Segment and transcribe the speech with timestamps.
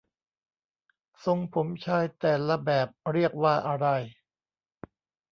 [1.25, 3.87] ทรงผมชายแต่ละแบบเรียกว่าอะไร